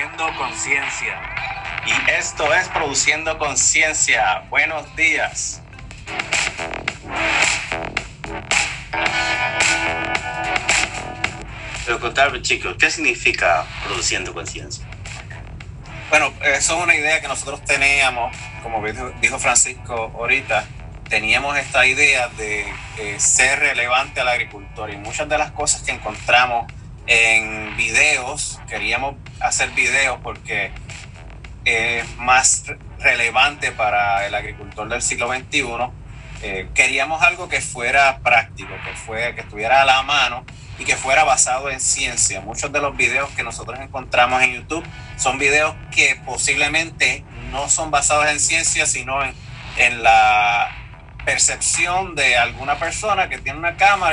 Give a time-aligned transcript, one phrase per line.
[0.00, 1.20] Produciendo Conciencia.
[1.86, 4.44] Y esto es Produciendo Conciencia.
[4.48, 5.60] Buenos días.
[11.84, 14.86] Pero contarme, chicos, ¿qué significa Produciendo Conciencia?
[16.08, 18.82] Bueno, eso es una idea que nosotros teníamos, como
[19.20, 20.64] dijo Francisco ahorita,
[21.10, 22.72] teníamos esta idea de,
[23.18, 26.72] ser relevante al agricultor y muchas de las cosas que encontramos
[27.06, 30.70] en videos, queríamos hacer videos porque
[31.64, 32.64] es más
[32.98, 35.64] relevante para el agricultor del siglo XXI.
[36.42, 40.44] Eh, queríamos algo que fuera práctico, que, fue, que estuviera a la mano
[40.78, 42.40] y que fuera basado en ciencia.
[42.40, 44.84] Muchos de los videos que nosotros encontramos en YouTube
[45.18, 49.34] son videos que posiblemente no son basados en ciencia, sino en,
[49.76, 50.70] en la
[51.26, 54.08] percepción de alguna persona que tiene una cámara